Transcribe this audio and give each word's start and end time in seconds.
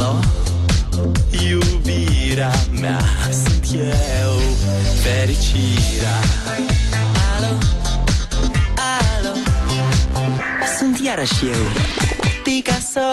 Alo, 0.00 0.18
iubirea 1.48 2.52
mea 2.80 3.00
Sunt 3.44 3.64
eu, 3.74 4.32
fericirea. 5.02 6.18
Alo, 7.36 7.52
alo? 8.76 9.34
Sunt 10.78 10.98
iarăși 11.04 11.44
eu. 11.44 11.64
Picasso 12.42 13.08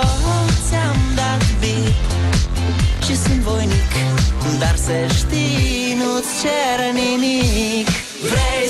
ți-am 0.67 0.97
dat 1.15 1.45
beat 1.59 1.95
Și 3.05 3.15
sunt 3.17 3.39
voinic 3.39 3.91
Dar 4.59 4.75
să 4.75 5.13
știi, 5.15 5.97
nu-ți 5.97 6.31
cer 6.41 6.93
nimic. 6.93 7.87
Vrei 8.21 8.67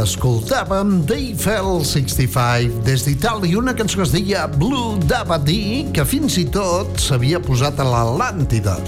escoltàvem 0.00 1.02
d'Eiffel 1.04 1.82
65 1.84 2.80
des 2.86 3.02
d'Itàlia, 3.04 3.58
una 3.60 3.74
cançó 3.76 3.98
que 3.98 4.06
es 4.06 4.12
deia 4.14 4.46
Blue 4.48 4.96
Dabadi, 5.04 5.88
que 5.92 6.04
fins 6.08 6.38
i 6.40 6.46
tot 6.54 6.96
s'havia 7.02 7.40
posat 7.42 7.80
a 7.82 7.86
l'Atlàntida. 7.86 8.78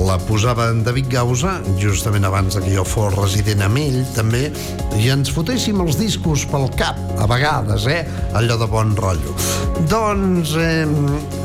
La 0.00 0.16
posava 0.26 0.70
en 0.72 0.80
David 0.86 1.10
Gausa, 1.12 1.58
justament 1.78 2.26
abans 2.26 2.58
que 2.58 2.72
jo 2.72 2.82
fos 2.88 3.14
resident 3.14 3.62
amb 3.66 3.78
ell, 3.82 4.00
també, 4.16 4.48
i 4.98 5.10
ens 5.12 5.30
fotéssim 5.34 5.82
els 5.84 6.00
discos 6.00 6.46
pel 6.50 6.66
cap, 6.80 6.98
a 7.20 7.28
vegades, 7.30 7.86
eh? 7.86 8.00
Allò 8.38 8.58
de 8.58 8.70
bon 8.70 8.96
rotllo. 8.98 9.36
Doncs, 9.92 10.56
eh, 10.58 10.88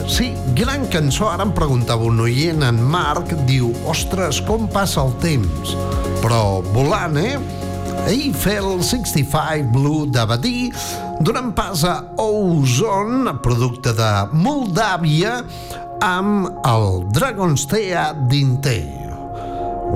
sí, 0.10 0.32
gran 0.58 0.88
cançó. 0.94 1.30
Ara 1.34 1.46
em 1.46 1.54
preguntava 1.58 2.08
un 2.08 2.24
oient, 2.26 2.64
en 2.66 2.82
Marc, 2.82 3.36
diu, 3.46 3.70
ostres, 3.92 4.42
com 4.48 4.70
passa 4.72 5.04
el 5.06 5.14
temps? 5.22 5.76
Però 6.24 6.64
volant, 6.74 7.20
eh? 7.22 7.38
Eiffel 8.08 8.84
65 8.84 9.72
Blue 9.74 10.06
d'Abadí, 10.06 10.72
donant 11.26 11.50
pas 11.58 11.84
a 11.90 11.96
Ozone, 12.22 13.34
producte 13.42 13.96
de 13.98 14.10
Moldàvia, 14.38 15.40
amb 16.06 16.52
el 16.70 17.02
Dragon's 17.16 17.66
Tea 17.72 18.12
d'Inter. 18.30 18.86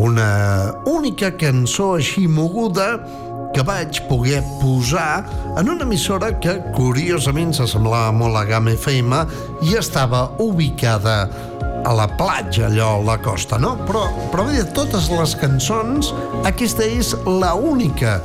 Una 0.02 0.74
única 0.90 1.30
cançó 1.38 1.94
així 2.00 2.26
moguda 2.26 2.96
que 3.54 3.62
vaig 3.66 4.02
poder 4.10 4.42
posar 4.60 5.24
en 5.58 5.70
una 5.70 5.86
emissora 5.86 6.32
que 6.42 6.58
curiosament 6.74 7.54
s'assemblava 7.58 8.14
molt 8.16 8.42
a 8.42 8.46
GAM 8.50 8.72
FM 8.74 9.24
i 9.70 9.78
estava 9.78 10.28
ubicada 10.42 11.24
a 11.86 11.94
la 11.96 12.08
platja, 12.20 12.68
allò, 12.68 13.00
a 13.00 13.04
la 13.04 13.18
costa, 13.24 13.58
no? 13.62 13.76
Però, 13.88 14.06
però 14.34 14.46
de 14.50 14.64
totes 14.76 15.10
les 15.14 15.36
cançons, 15.40 16.14
aquesta 16.50 16.86
és 16.86 17.14
la 17.26 17.54
única 17.56 18.20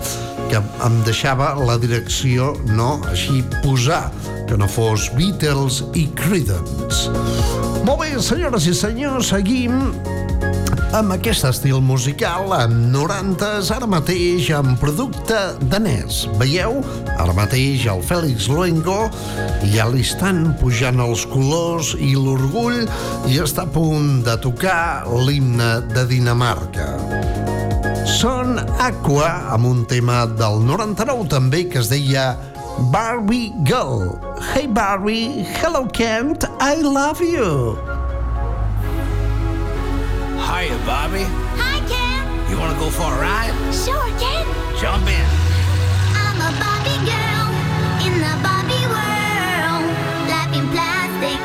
que 0.50 0.60
em 0.84 0.98
deixava 1.06 1.54
la 1.60 1.78
direcció, 1.80 2.52
no?, 2.70 2.98
així 3.10 3.42
posar, 3.62 4.08
que 4.48 4.58
no 4.60 4.68
fos 4.68 5.08
Beatles 5.16 5.82
i 5.96 6.06
Creedence. 6.18 7.08
Molt 7.84 8.02
bé, 8.02 8.12
senyores 8.20 8.68
i 8.68 8.74
senyors, 8.76 9.32
seguim 9.32 9.80
amb 10.94 11.10
aquest 11.10 11.42
estil 11.48 11.80
musical, 11.82 12.52
amb 12.54 12.92
90s, 12.94 13.70
ara 13.74 13.86
mateix 13.90 14.46
amb 14.54 14.78
producte 14.78 15.38
danès. 15.72 16.20
Veieu? 16.38 16.76
Ara 17.18 17.34
mateix 17.34 17.86
el 17.90 18.02
Fèlix 18.06 18.46
Luengo 18.50 19.08
ja 19.72 19.88
li 19.90 20.04
estan 20.06 20.52
pujant 20.60 21.02
els 21.02 21.24
colors 21.32 21.94
i 21.98 22.12
l'orgull 22.14 22.84
i 23.30 23.40
està 23.42 23.64
a 23.66 23.72
punt 23.74 24.22
de 24.26 24.36
tocar 24.44 25.08
l'himne 25.26 25.72
de 25.90 26.06
Dinamarca. 26.10 26.86
Són 28.06 28.60
Aqua, 28.78 29.32
amb 29.56 29.66
un 29.72 29.82
tema 29.90 30.22
del 30.38 30.62
99 30.68 31.26
també 31.32 31.64
que 31.72 31.82
es 31.82 31.90
deia 31.90 32.36
Barbie 32.94 33.50
Girl. 33.66 34.14
Hey 34.52 34.70
Barbie, 34.70 35.42
hello 35.58 35.88
Kent, 35.90 36.46
I 36.62 36.78
love 36.86 37.24
you. 37.24 37.93
Hiya, 40.54 40.78
Bobby. 40.86 41.26
Hi, 41.58 41.82
Ken. 41.90 42.22
You 42.46 42.54
want 42.62 42.70
to 42.70 42.78
go 42.78 42.86
for 42.86 43.10
a 43.10 43.18
ride? 43.18 43.50
Sure, 43.74 44.06
Ken. 44.22 44.46
Jump 44.78 45.02
in. 45.10 45.26
I'm 46.14 46.38
a 46.38 46.50
Barbie 46.62 47.02
girl 47.02 47.46
in 48.06 48.22
the 48.22 48.34
Barbie 48.38 48.86
world. 48.86 49.82
Life 50.30 50.54
in 50.54 50.70
plastic, 50.70 51.42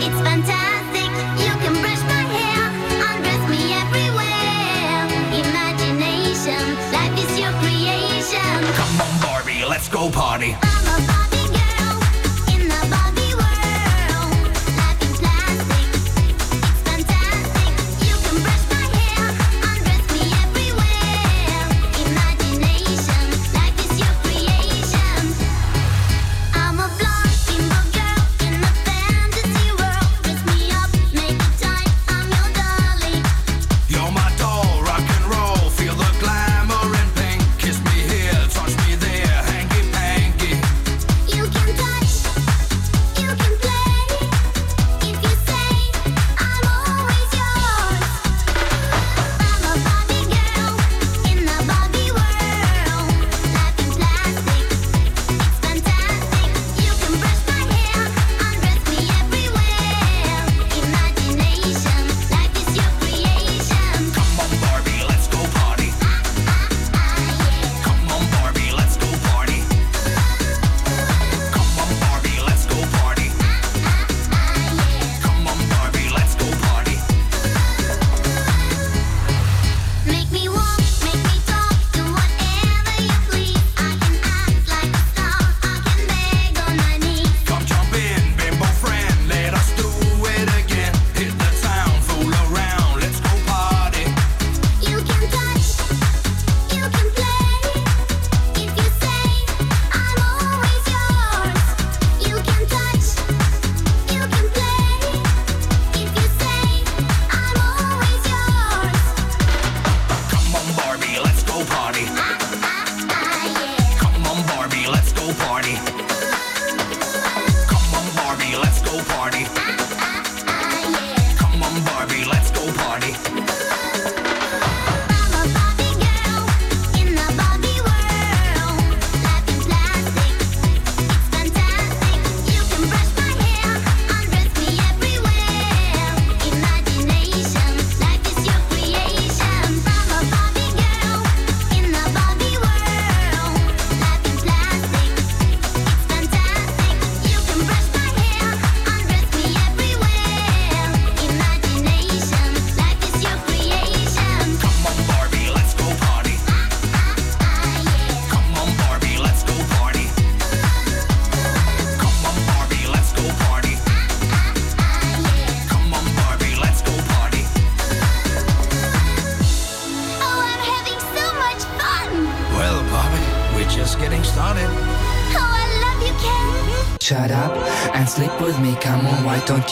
it's 0.00 0.20
fantastic. 0.24 1.12
You 1.36 1.52
can 1.60 1.76
brush 1.84 2.00
my 2.08 2.24
hair, 2.32 2.64
undress 3.12 3.44
me 3.52 3.76
everywhere. 3.76 5.04
Imagination, 5.36 6.64
life 6.96 7.16
is 7.20 7.32
your 7.36 7.52
creation. 7.60 8.56
Come 8.72 9.04
on, 9.04 9.12
Barbie, 9.20 9.68
let's 9.68 9.92
go 9.92 10.08
party. 10.08 10.56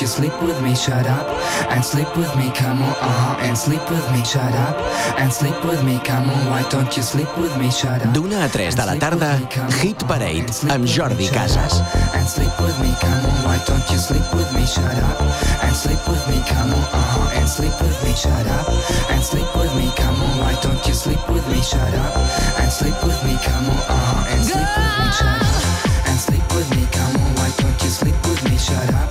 Sleep 0.08 0.32
with 0.42 0.60
me, 0.62 0.74
shut 0.74 1.06
up 1.06 1.26
and 1.70 1.84
sleep 1.84 2.08
with 2.16 2.34
me, 2.36 2.50
come 2.56 2.80
on, 2.82 2.90
uh-huh, 2.90 3.36
and 3.46 3.56
sleep 3.56 3.82
with 3.90 4.10
me, 4.12 4.24
shut 4.24 4.54
up 4.54 4.76
and 5.18 5.30
sleep 5.32 5.54
with 5.64 5.82
me, 5.84 6.00
come 6.02 6.30
on, 6.30 6.46
why 6.50 6.62
don't 6.70 6.96
you 6.96 7.02
sleep 7.02 7.28
with 7.36 7.54
me, 7.58 7.70
shut 7.70 8.00
up 8.04 8.12
D'una 8.14 8.44
a 8.44 8.48
3 8.48 8.74
de 8.74 8.84
la 8.86 8.94
tarda, 8.96 9.38
Hit 9.82 10.02
Parade, 10.08 10.48
amb 10.70 10.86
Jordi 10.86 11.28
Casas. 11.28 11.82
and 12.14 12.26
sleep 12.26 12.52
with 12.58 12.78
me, 12.80 12.90
come 13.00 13.24
on, 13.26 13.38
why 13.44 13.58
don't 13.66 13.84
you 13.90 13.98
sleep 13.98 14.24
with 14.34 14.50
me, 14.54 14.64
shut 14.66 14.96
up 15.10 15.20
and 15.62 15.76
sleep 15.76 16.00
with 16.08 16.24
me, 16.28 16.40
come 16.48 16.72
on, 16.72 16.84
uh-huh, 16.92 17.38
and 17.38 17.48
sleep 17.48 17.74
with 17.82 17.98
me, 18.04 18.14
shut 18.14 18.46
up 18.46 18.66
and 19.10 19.22
sleep 19.22 19.50
with 19.56 19.74
me, 19.76 19.90
come 19.96 20.16
on, 20.22 20.38
why 20.40 20.54
don't 20.62 20.80
you 20.88 20.94
sleep 20.94 21.20
with 21.28 21.46
me, 21.52 21.60
shut 21.60 21.94
up 21.94 22.16
and 22.60 22.72
sleep 22.72 22.96
with 23.04 23.20
me, 23.24 23.36
come 23.44 23.66
on, 23.68 23.82
uh-huh, 23.92 24.32
and 24.32 24.40
sleep 24.44 24.68
with 24.78 24.94
me, 24.98 25.08
shut 25.20 25.42
up 25.42 26.08
and 26.08 26.18
sleep 26.18 26.46
with 26.56 26.70
me, 26.76 26.84
come 26.96 27.14
on, 27.20 27.30
why 27.36 27.50
don't 27.60 27.78
you 27.84 27.90
sleep 27.90 28.16
with 28.24 28.42
me, 28.48 28.56
shut 28.56 28.88
up 28.94 29.08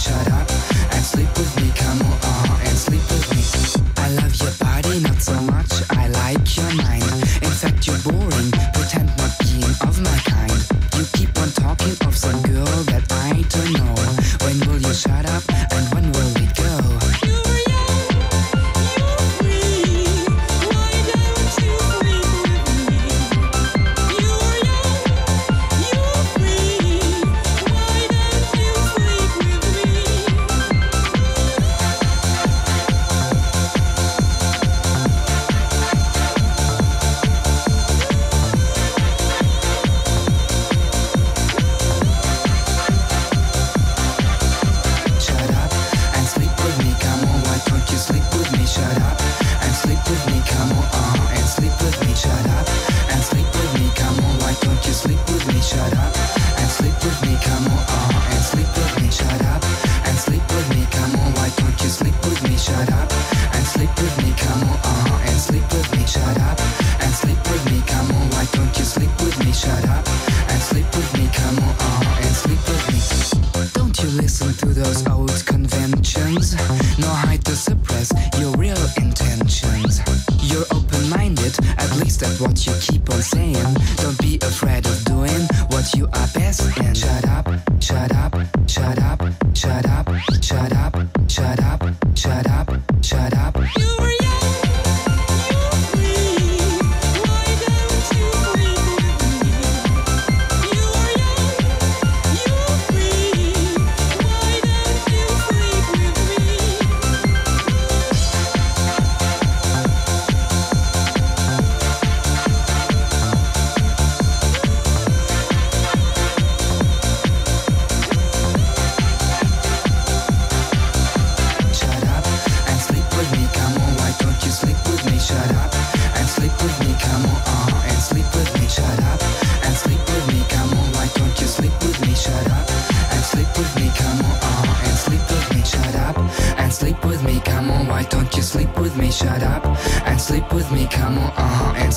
shut 0.00 0.32
up? 0.32 0.59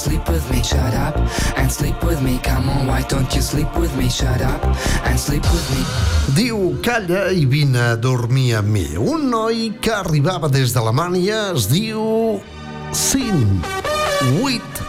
Sleep 0.04 0.28
with 0.30 0.44
me. 0.52 0.62
Shut 0.64 0.94
up 0.94 1.16
and 1.58 1.72
sleep 1.72 2.04
with 2.04 2.22
me, 2.22 2.40
come 2.44 2.70
on. 2.70 2.88
Why 2.88 3.02
don't 3.08 3.34
you 3.36 3.42
sleep 3.42 3.72
with 3.78 3.96
me? 3.96 4.10
Shut 4.10 4.42
up 4.42 4.64
and 5.08 5.20
sleep 5.20 5.44
with 5.52 5.68
me. 5.72 5.84
Diu, 6.36 6.76
calla 6.84 7.30
i 7.32 7.46
vine 7.48 7.80
a 7.80 7.96
dormir 7.96 8.58
amb 8.60 8.74
mi. 8.76 8.88
Un 9.00 9.30
noi 9.32 9.72
que 9.82 9.94
arribava 9.96 10.52
des 10.52 10.76
d'Alemanya 10.76 11.54
es 11.56 11.70
diu... 11.72 12.42
Sin 12.94 13.64
Witt 14.44 14.84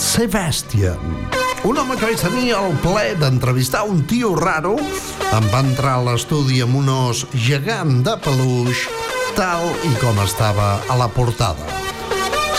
Sebastian. 0.00 1.02
Un 1.68 1.76
home 1.76 1.98
que 2.00 2.08
vaig 2.08 2.22
tenir 2.22 2.54
el 2.56 2.72
ple 2.80 3.10
d'entrevistar 3.20 3.82
un 3.84 4.00
tio 4.08 4.32
raro 4.38 4.78
em 4.80 5.50
va 5.52 5.60
entrar 5.60 5.98
a 5.98 6.06
l'estudi 6.08 6.62
amb 6.64 6.80
un 6.80 6.88
os 6.94 7.26
gegant 7.36 8.00
de 8.06 8.16
peluix 8.24 8.86
tal 9.36 9.68
i 9.84 9.92
com 10.00 10.24
estava 10.24 10.78
a 10.88 10.96
la 10.96 11.10
portada. 11.12 11.89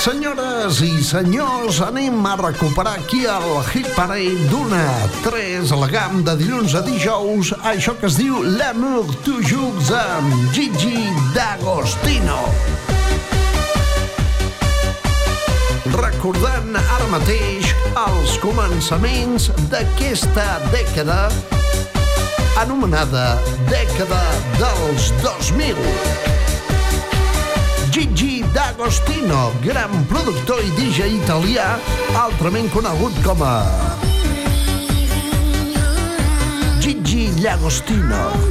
Senyores 0.01 0.79
i 0.81 1.03
senyors, 1.05 1.77
anem 1.85 2.25
a 2.25 2.31
recuperar 2.39 2.95
aquí 2.97 3.19
el 3.29 3.43
Hit 3.69 3.85
Parade 3.93 4.47
d'una 4.49 4.79
a 4.81 5.09
3 5.21 5.73
a 5.75 5.77
la 5.77 5.89
GAM 5.91 6.23
de 6.25 6.33
dilluns 6.39 6.73
a 6.73 6.81
dijous, 6.81 7.51
això 7.61 7.93
que 7.99 8.09
es 8.09 8.17
diu 8.17 8.39
L'amour 8.41 9.11
toujours 9.21 9.91
amb 9.93 10.49
Gigi 10.55 11.05
D'Agostino. 11.35 12.39
Recordant 15.93 16.81
ara 16.81 17.11
mateix 17.13 17.69
els 18.07 18.39
començaments 18.41 19.51
d'aquesta 19.69 20.47
dècada 20.73 21.27
anomenada 22.65 23.37
dècada 23.69 24.25
dels 24.57 25.13
2000. 25.21 25.77
Gigi 27.93 28.30
D'Agostino, 28.53 29.53
gran 29.63 29.91
productor 30.11 30.59
i 30.59 30.71
DJ 30.75 31.07
italià, 31.21 31.77
altrament 32.19 32.67
conegut 32.73 33.15
com 33.23 33.43
a 33.47 33.55
Gigi 36.83 37.29
D'Agostino. 37.39 38.50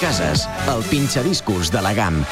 Casas, 0.00 0.48
el 0.68 0.84
pinxadiscos 0.84 1.72
de 1.72 1.82
la 1.82 1.92
GAM. 1.92 2.24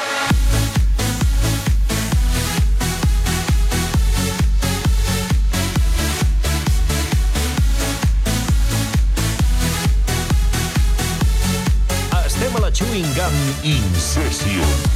Estem 12.25 12.57
a 12.57 12.61
la 12.61 12.71
Chewing 12.71 13.13
Gum 13.15 13.35
Incession. 13.65 14.96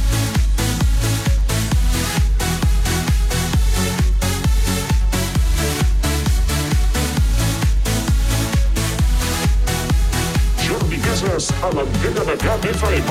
Casas 11.61 11.63
a 11.63 11.69
l'antena 11.75 12.25
de 12.25 12.37
Cap 12.37 12.65
FM. 12.65 13.05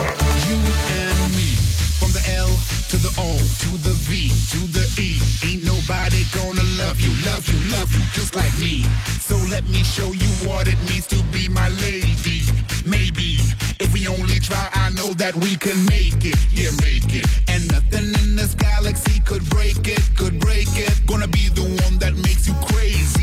You 0.49 0.59
and 0.99 1.35
me. 1.37 1.54
From 1.99 2.11
the 2.12 2.23
L 2.35 2.50
to 2.90 2.97
the 2.97 3.12
O 3.19 3.30
to 3.62 3.71
the 3.87 3.95
V 4.07 4.28
to 4.50 4.61
the 4.75 4.85
E. 5.00 5.21
Ain't 5.47 5.64
nobody 5.64 6.25
gonna 6.35 6.62
love 6.78 7.00
you, 7.00 7.12
love 7.25 7.47
you, 7.49 7.59
love 7.71 7.92
you 7.92 8.02
just 8.12 8.35
like 8.35 8.52
me. 8.59 8.85
So 9.21 9.37
let 9.50 9.64
me 9.69 9.85
show 9.85 10.12
you 10.12 10.30
what 10.49 10.66
it 10.66 10.78
means 10.88 11.07
to 11.09 11.23
be 11.33 11.49
my 11.49 11.69
lady. 11.80 12.42
Maybe 12.85 13.38
if 13.78 13.92
we 13.92 14.09
only 14.09 14.40
try, 14.40 14.69
I 14.75 14.90
know 14.90 15.12
that 15.14 15.35
we 15.37 15.57
can 15.57 15.78
make 15.87 16.25
it. 16.25 16.38
Yeah, 16.50 16.71
make 16.83 17.14
it. 17.14 17.26
And 17.49 17.71
nothing 17.71 18.09
in 18.23 18.37
this 18.37 18.54
galaxy 18.54 19.21
could 19.21 19.49
break 19.50 19.87
it, 19.87 20.02
could 20.16 20.40
break 20.40 20.69
it. 20.75 21.07
Gonna 21.07 21.28
be 21.28 21.49
the 21.49 21.66
one 21.85 21.99
that 21.99 22.14
makes 22.16 22.49
you 22.49 22.54
crazy. 22.66 23.19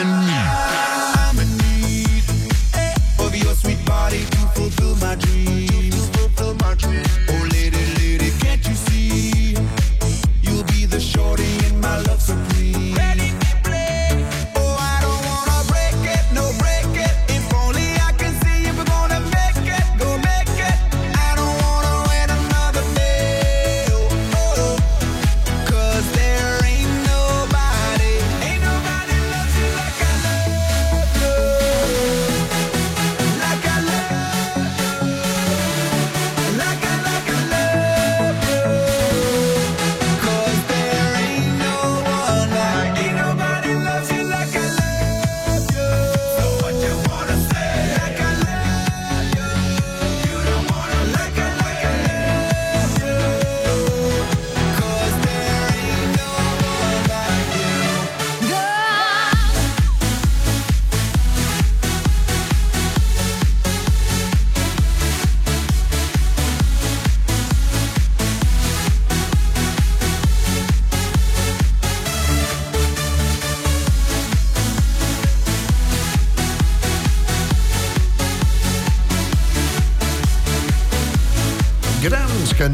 You 0.00 0.51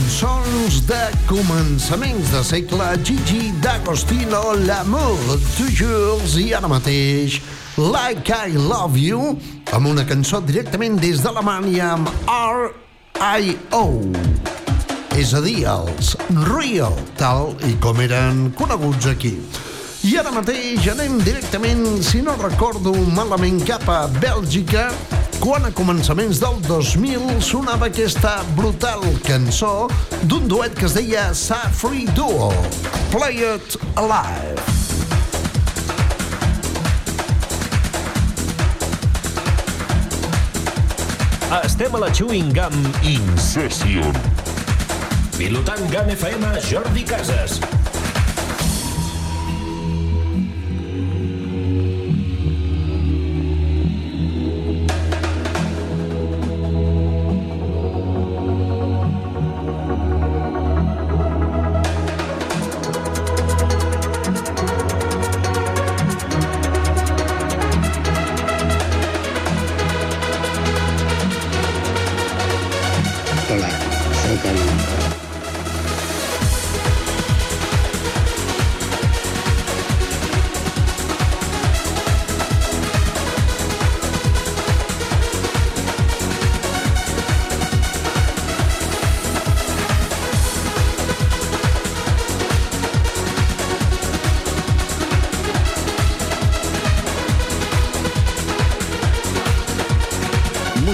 cançons 0.08 0.78
de 0.88 0.98
començaments 1.28 2.30
de 2.32 2.40
segle 2.46 2.86
Gigi 3.04 3.50
D'Agostino, 3.60 4.54
L'amour 4.64 5.34
toujours 5.58 6.38
i 6.40 6.46
ara 6.56 6.70
mateix 6.70 7.36
Like 7.76 8.32
I 8.32 8.56
Love 8.56 8.96
You 8.96 9.34
amb 9.76 9.90
una 9.90 10.06
cançó 10.08 10.40
directament 10.40 10.96
des 11.02 11.20
d'Alemanya 11.20 11.90
amb 11.98 12.08
R.I.O. 12.24 13.84
És 15.20 15.34
a 15.36 15.44
dir, 15.44 15.66
els 15.68 16.14
Rio, 16.54 16.88
tal 17.20 17.52
i 17.68 17.76
com 17.84 18.00
eren 18.00 18.46
coneguts 18.56 19.12
aquí. 19.12 19.34
I 20.08 20.16
ara 20.22 20.32
mateix 20.32 20.88
anem 20.88 21.20
directament, 21.20 21.84
si 22.00 22.24
no 22.24 22.38
recordo 22.40 22.96
malament, 23.12 23.60
cap 23.68 23.84
a 23.92 24.06
Bèlgica, 24.22 24.88
quan 25.38 25.64
a 25.66 25.70
començaments 25.74 26.40
del 26.42 26.58
2000 26.66 27.38
sonava 27.44 27.88
aquesta 27.88 28.38
brutal 28.56 29.04
cançó 29.26 29.88
d'un 30.22 30.48
duet 30.50 30.74
que 30.78 30.86
es 30.88 30.96
deia 30.96 31.28
Sa 31.34 31.60
Free 31.74 32.06
Duo, 32.16 32.50
Play 33.12 33.42
It 33.46 33.78
Alive. 34.00 34.58
Estem 41.62 41.94
a 41.94 42.04
la 42.04 42.12
Chewing 42.12 42.52
Gum 42.52 42.78
Incession. 43.02 44.22
Pilotant 45.38 45.84
Gam 45.92 46.10
FM, 46.18 46.56
Jordi 46.68 47.04
Casas. 47.06 47.60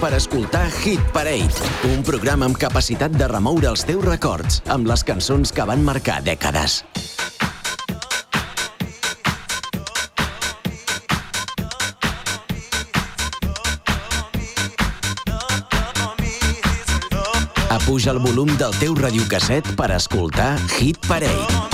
Per 0.00 0.14
escoltar 0.16 0.70
Hit 0.82 1.00
Parade, 1.12 1.68
un 1.90 2.00
programa 2.06 2.46
amb 2.48 2.56
capacitat 2.58 3.12
de 3.12 3.26
remoure 3.28 3.68
els 3.70 3.84
teus 3.86 4.02
records 4.04 4.60
amb 4.72 4.88
les 4.88 5.04
cançons 5.04 5.52
que 5.52 5.66
van 5.68 5.82
marcar 5.84 6.20
dècades. 6.24 6.80
Apuja 17.68 18.16
el 18.16 18.22
volum 18.24 18.50
del 18.56 18.74
teu 18.80 18.96
radiocasset 18.98 19.74
per 19.76 19.92
escoltar 19.98 20.56
Hit 20.78 20.98
Parade. 21.06 21.71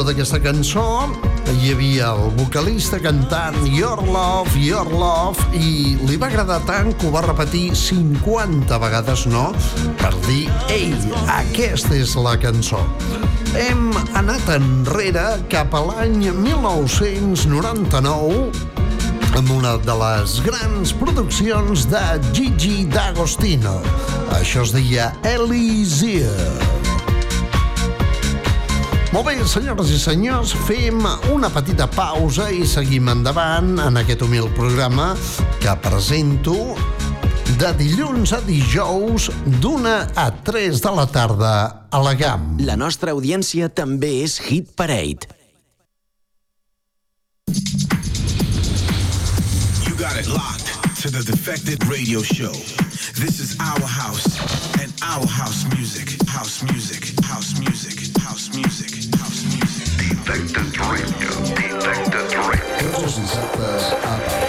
Productor 0.00 0.14
d'aquesta 0.14 0.38
cançó 0.40 0.82
hi 1.60 1.74
havia 1.74 2.06
el 2.14 2.30
vocalista 2.38 2.96
cantant 3.02 3.56
Your 3.68 4.00
Love, 4.06 4.56
Your 4.56 4.88
Love 4.88 5.36
i 5.52 5.98
li 6.08 6.16
va 6.16 6.26
agradar 6.30 6.60
tant 6.64 6.94
que 6.96 7.06
ho 7.08 7.10
va 7.12 7.20
repetir 7.26 7.76
50 7.76 8.78
vegades 8.80 9.26
no 9.28 9.52
per 10.00 10.14
dir 10.24 10.48
ei, 10.72 10.94
aquesta 11.36 11.94
és 11.98 12.16
la 12.16 12.32
cançó 12.40 12.80
hem 13.58 13.92
anat 14.16 14.48
enrere 14.56 15.36
cap 15.52 15.74
a 15.76 15.84
l'any 15.90 16.30
1999 16.48 18.48
amb 19.36 19.52
una 19.58 19.76
de 19.84 19.94
les 20.00 20.40
grans 20.46 20.96
produccions 20.96 21.84
de 21.92 22.04
Gigi 22.32 22.88
D'Agostino. 22.90 23.76
Això 24.40 24.64
es 24.66 24.72
deia 24.74 25.12
Elysia. 25.36 26.69
Molt 29.10 29.26
bé, 29.26 29.32
senyores 29.42 29.88
i 29.90 29.96
senyors, 29.98 30.52
fem 30.68 31.00
una 31.34 31.48
petita 31.50 31.88
pausa 31.90 32.44
i 32.54 32.62
seguim 32.62 33.08
endavant 33.10 33.72
en 33.82 33.98
aquest 33.98 34.22
humil 34.22 34.46
programa 34.54 35.08
que 35.58 35.74
presento 35.82 36.54
de 37.58 37.72
dilluns 37.80 38.30
a 38.36 38.38
dijous 38.46 39.26
d'una 39.58 39.96
a 40.14 40.28
3 40.46 40.78
de 40.84 40.92
la 40.94 41.08
tarda 41.10 41.50
a 41.90 41.98
la 41.98 42.14
GAM. 42.14 42.60
La 42.62 42.78
nostra 42.78 43.10
audiència 43.10 43.66
també 43.74 44.20
és 44.22 44.38
Hit 44.46 44.70
Parade. 44.78 45.26
You 49.88 49.98
got 49.98 50.14
it 50.22 50.30
locked 50.30 50.70
to 51.02 51.10
the 51.10 51.26
Defected 51.26 51.82
Radio 51.90 52.22
Show. 52.22 52.54
This 53.18 53.40
is 53.42 53.58
our 53.58 53.82
house 53.82 54.38
and 54.78 54.94
our 55.02 55.26
house 55.26 55.66
music. 55.74 56.14
House 56.28 56.62
music. 56.62 57.10
House 57.26 57.58
music. 57.58 58.16
House 58.22 58.54
music. 58.54 58.99
A 60.30 60.32
partir 60.32 60.46
de 60.46 60.60
les 60.60 60.70
10 61.58 61.74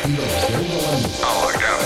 de 0.06 0.22
la 0.54 0.62
nit. 0.62 0.86
A 1.26 1.34
la 1.42 1.50
GAM. 1.58 1.82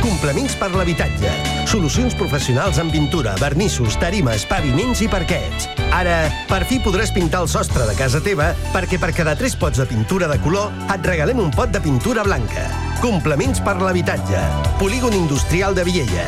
Complements 0.00 0.56
per 0.56 0.72
l'habitatge. 0.72 1.28
Solucions 1.68 2.16
professionals 2.16 2.80
en 2.80 2.88
pintura, 2.90 3.36
vernissos, 3.36 4.00
tarimes, 4.00 4.48
paviments 4.48 5.04
i 5.04 5.12
parquets. 5.12 5.68
Ara, 5.92 6.32
per 6.48 6.64
fi 6.64 6.80
podràs 6.80 7.12
pintar 7.12 7.44
el 7.44 7.52
sostre 7.52 7.84
de 7.84 7.92
casa 7.98 8.24
teva 8.24 8.56
perquè 8.72 8.96
per 8.96 9.12
cada 9.12 9.36
3 9.36 9.52
pots 9.60 9.76
de 9.84 9.86
pintura 9.92 10.32
de 10.32 10.40
color 10.40 10.72
et 10.96 11.04
regalem 11.12 11.44
un 11.44 11.52
pot 11.52 11.68
de 11.68 11.76
pintura 11.84 12.24
blanca. 12.24 12.91
Complements 13.02 13.58
per 13.66 13.80
l'habitatge. 13.82 14.38
Polígon 14.78 15.10
Industrial 15.10 15.74
de 15.74 15.82
Viella. 15.82 16.22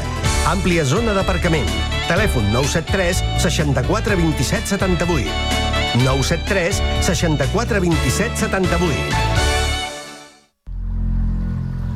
Àmplia 0.50 0.82
zona 0.82 1.12
d'aparcament. 1.14 1.70
Telèfon 2.08 2.48
973 2.50 3.20
64 3.44 4.16
27 4.18 4.72
78. 4.72 5.30
973 6.02 6.82
64 7.06 7.78
27 7.86 8.42
78. 8.42 9.22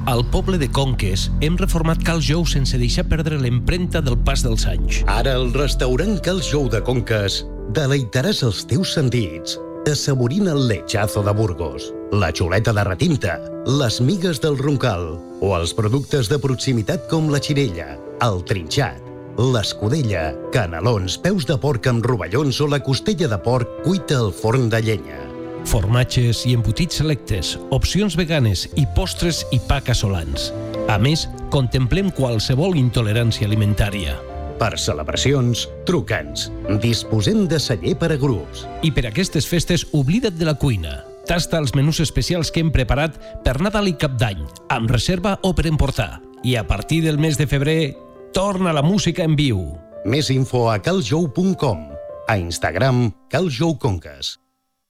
Al 0.06 0.22
poble 0.30 0.62
de 0.62 0.70
Conques 0.70 1.26
hem 1.42 1.58
reformat 1.58 1.98
Cal 2.06 2.22
Jou 2.22 2.46
sense 2.46 2.78
deixar 2.78 3.08
perdre 3.10 3.34
l'empremta 3.42 3.98
del 3.98 4.14
pas 4.22 4.46
dels 4.46 4.62
anys. 4.70 5.02
Ara 5.10 5.34
al 5.42 5.50
restaurant 5.58 6.22
Cal 6.22 6.38
Jou 6.38 6.70
de 6.70 6.78
Conques 6.86 7.42
deleitaràs 7.74 8.46
els 8.46 8.62
teus 8.70 8.94
sentits 8.94 9.58
assaborint 9.88 10.48
el 10.48 10.66
lechazo 10.68 11.22
de 11.22 11.32
Burgos, 11.32 11.92
la 12.12 12.32
xuleta 12.32 12.72
de 12.72 12.84
retinta, 12.84 13.40
les 13.66 14.00
migues 14.00 14.40
del 14.40 14.56
roncal 14.56 15.18
o 15.40 15.52
els 15.56 15.74
productes 15.76 16.28
de 16.30 16.38
proximitat 16.40 17.04
com 17.10 17.28
la 17.28 17.40
xirella, 17.42 17.98
el 18.24 18.40
trinxat, 18.48 19.02
l'escudella, 19.38 20.32
canelons, 20.54 21.18
peus 21.20 21.46
de 21.46 21.58
porc 21.60 21.86
amb 21.90 22.06
rovellons 22.06 22.60
o 22.64 22.68
la 22.70 22.80
costella 22.80 23.28
de 23.28 23.38
porc 23.44 23.82
cuita 23.84 24.22
al 24.22 24.32
forn 24.32 24.70
de 24.72 24.80
llenya. 24.82 25.20
Formatges 25.68 26.46
i 26.48 26.54
embotits 26.56 27.02
selectes, 27.02 27.56
opcions 27.74 28.16
veganes 28.16 28.64
i 28.80 28.86
postres 28.96 29.44
i 29.52 29.60
pa 29.68 29.82
casolans. 29.84 30.48
A 30.88 30.96
més, 30.96 31.26
contemplem 31.52 32.08
qualsevol 32.16 32.78
intolerància 32.80 33.46
alimentària. 33.46 34.16
Per 34.58 34.72
celebracions, 34.80 35.68
truca'ns. 35.86 36.48
Disposem 36.82 37.44
de 37.46 37.60
celler 37.62 37.94
per 38.00 38.14
a 38.14 38.18
grups. 38.18 38.64
I 38.82 38.90
per 38.96 39.06
aquestes 39.12 39.46
festes, 39.46 39.86
oblida't 39.92 40.40
de 40.40 40.48
la 40.48 40.56
cuina. 40.58 40.96
Tasta 41.28 41.58
els 41.60 41.74
menús 41.76 42.00
especials 42.00 42.48
que 42.48 42.62
hem 42.64 42.70
preparat 42.72 43.18
per 43.44 43.58
Nadal 43.60 43.90
i 43.90 43.94
Cap 44.00 44.16
d'Any, 44.16 44.40
amb 44.72 44.88
reserva 44.88 45.34
o 45.44 45.52
per 45.52 45.66
emportar. 45.68 46.22
I 46.40 46.56
a 46.56 46.64
partir 46.64 47.02
del 47.04 47.20
mes 47.20 47.36
de 47.36 47.46
febrer, 47.46 47.92
torna 48.32 48.72
la 48.72 48.82
música 48.82 49.28
en 49.28 49.36
viu. 49.36 49.60
Més 50.08 50.32
info 50.32 50.70
a 50.72 50.78
caljou.com. 50.80 51.86
A 52.28 52.40
Instagram, 52.40 53.10
caljouconques. 53.28 54.38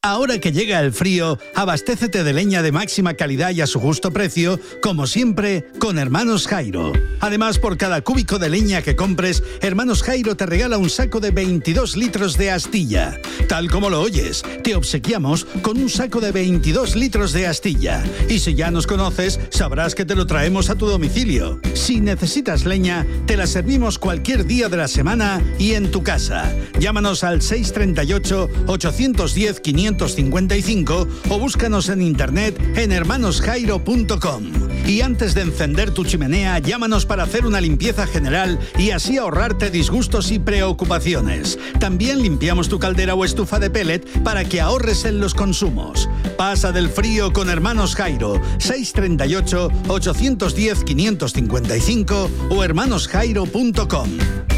Ahora 0.09 0.39
que 0.39 0.53
llega 0.53 0.81
el 0.81 0.95
frío, 0.95 1.39
abastécete 1.55 2.25
de 2.25 2.33
leña 2.33 2.63
de 2.63 2.73
máxima 2.73 3.13
calidad 3.13 3.51
y 3.51 3.61
a 3.61 3.67
su 3.67 3.79
justo 3.79 4.11
precio, 4.11 4.59
como 4.81 5.07
siempre, 5.07 5.67
con 5.79 5.99
Hermanos 5.99 6.47
Jairo. 6.47 6.95
Además, 7.21 7.59
por 7.59 7.77
cada 7.77 8.01
cúbico 8.01 8.39
de 8.39 8.49
leña 8.49 8.81
que 8.81 8.97
compres, 8.97 9.43
Hermanos 9.61 10.03
Jairo 10.03 10.35
te 10.35 10.47
regala 10.47 10.79
un 10.79 10.89
saco 10.89 11.21
de 11.21 11.31
22 11.31 11.99
litros 11.99 12.39
de 12.39 12.51
astilla. 12.51 13.21
Tal 13.51 13.71
como 13.71 13.91
lo 13.91 14.01
oyes, 14.01 14.43
te 14.65 14.75
obsequiamos 14.75 15.45
con 15.61 15.77
un 15.77 15.91
saco 15.91 16.21
de 16.21 16.33
22 16.33 16.97
litros 16.97 17.35
de 17.35 17.47
astilla. 17.47 18.03
Y 18.31 18.39
si 18.39 18.55
ya 18.55 18.71
nos 18.71 18.87
conoces, 18.87 19.39
sabrás 19.51 19.95
que 19.95 20.07
te 20.07 20.15
lo 20.15 20.27
traemos 20.27 20.71
a 20.71 20.77
tu 20.77 20.87
domicilio. 20.87 21.61
Si 21.75 22.01
necesitas 22.01 22.65
leña, 22.65 23.07
te 23.27 23.37
la 23.37 23.47
servimos 23.47 23.99
cualquier 23.99 24.47
día 24.47 24.71
de 24.71 24.79
la 24.79 24.89
semana 24.89 25.43
y 25.59 25.75
en 25.75 25.91
tu 25.91 26.03
casa. 26.03 26.51
Llámanos 26.81 27.25
al 27.25 27.43
638 27.43 28.49
810 28.69 29.61
555 30.07 31.09
o 31.29 31.39
búscanos 31.39 31.89
en 31.89 32.03
internet 32.03 32.59
en 32.77 32.93
hermanosjairo.com. 32.93 34.69
Y 34.87 35.03
antes 35.03 35.35
de 35.35 35.43
encender 35.43 35.91
tu 35.91 36.05
chimenea, 36.05 36.59
llámanos 36.61 37.05
para 37.05 37.25
hacer 37.25 37.45
una 37.45 37.61
limpieza 37.61 38.07
general 38.07 38.59
y 38.79 38.91
así 38.91 39.19
ahorrarte 39.19 39.71
disgustos 39.71 40.31
y 40.31 40.39
preocupaciones. 40.39 41.59
También 41.79 42.23
limpiamos 42.23 42.69
tu 42.69 42.79
caldera 42.79 43.15
o 43.15 43.25
estufa 43.25 43.59
de 43.59 43.69
pellet 43.69 44.07
para 44.23 44.45
que 44.45 44.61
ahorres 44.61 45.05
en 45.05 45.21
los 45.21 45.35
consumos. 45.35 46.09
Pasa 46.39 46.73
del 46.73 46.89
frío 46.89 47.33
con 47.33 47.51
Hermanos 47.51 47.95
Jairo, 47.95 48.41
638 48.59 49.71
810 49.89 50.85
555 50.85 52.31
o 52.51 52.65
hermanosjairo.com. 52.65 54.58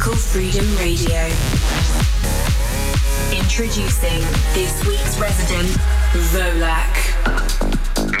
Musical 0.00 0.16
Freedom 0.16 0.76
Radio. 0.78 1.28
Introducing 3.36 4.20
this 4.54 4.82
week's 4.86 5.18
resident, 5.18 5.68
Volak. 6.32 6.88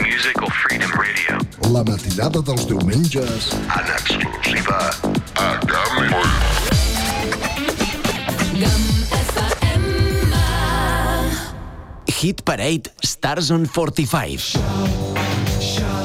Musical 0.02 0.50
Freedom 0.50 0.90
Radio. 0.90 1.38
La 1.72 1.82
matinada 1.82 2.42
dels 2.42 2.66
diumenges 2.66 3.48
En 3.52 3.86
exclusiva 3.96 4.92
a 5.32 5.58
GAM. 5.64 6.12
Hit 12.04 12.44
Parade 12.44 12.92
Stars 13.00 13.50
on 13.50 13.64
45. 13.64 14.52
These 15.58 15.80
are 15.80 15.99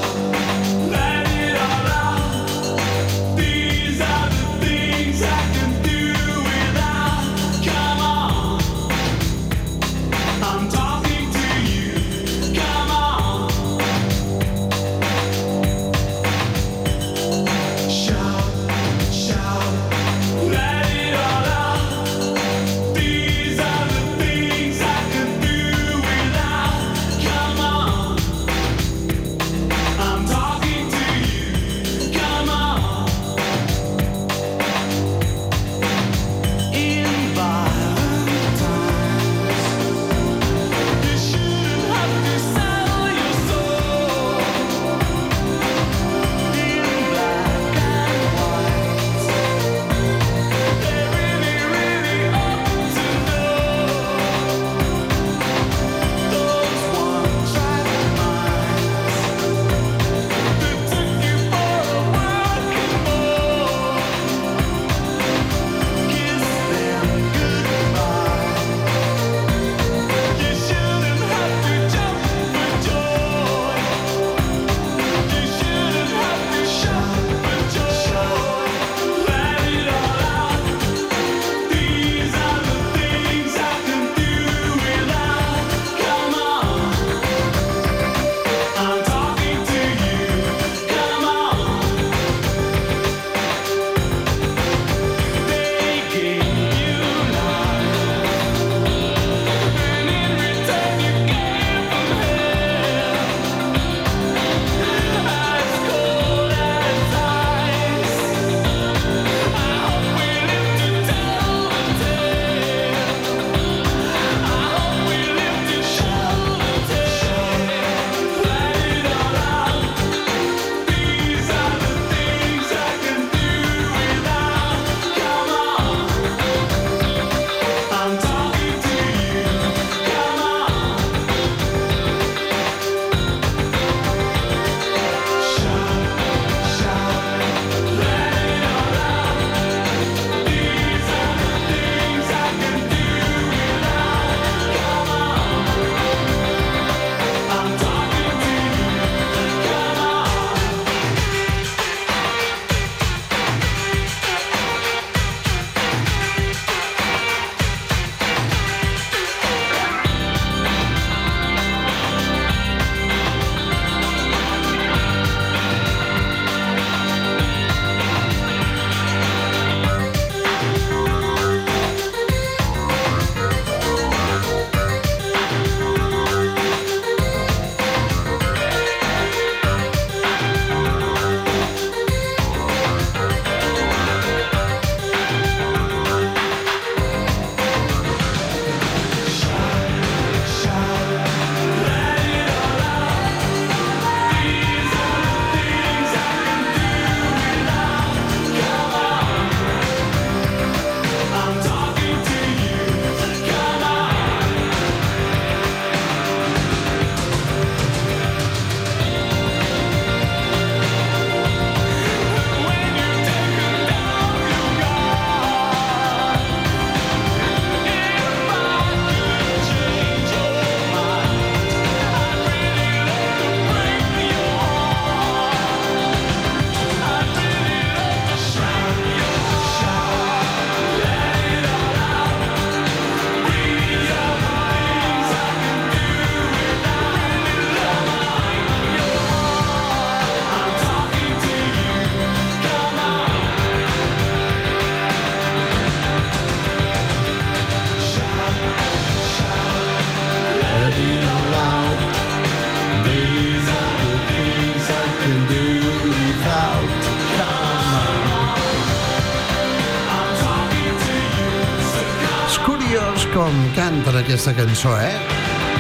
aquesta 264.35 264.53
cançó, 264.53 264.89
eh? 264.97 265.17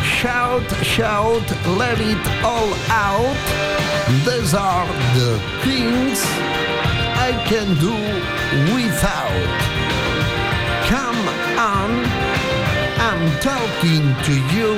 Shout, 0.01 0.63
shout, 0.81 1.43
let 1.77 1.99
it 1.99 2.17
all 2.41 2.71
out. 2.89 3.35
These 4.23 4.53
are 4.53 4.87
the 5.13 5.37
things 5.61 6.23
I 7.17 7.33
can 7.49 7.75
do 7.79 7.91
without. 8.73 9.59
Come 10.87 11.19
on, 11.59 12.05
I'm 12.97 13.29
talking 13.41 14.15
to 14.23 14.33
you. 14.55 14.77